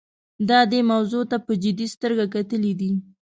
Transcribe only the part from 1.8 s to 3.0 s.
سترګه کتلي دي.